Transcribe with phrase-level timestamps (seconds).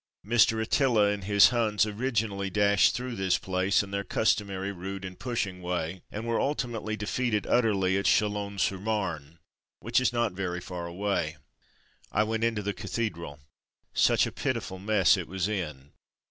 [0.25, 0.59] Mr.
[0.59, 5.61] Attila and his Huns originally dashed through this place, in their customary rude and pushing
[5.61, 9.37] way, and were ultimately defeated utterly at Chalons sur Marne—
[9.85, 11.37] ^which is not very far away.
[12.11, 13.41] I went into the cathedral.
[13.93, 15.91] Such a pitiful mess it was in!